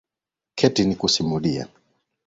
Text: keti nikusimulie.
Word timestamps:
keti 0.57 0.81
nikusimulie. 0.85 1.61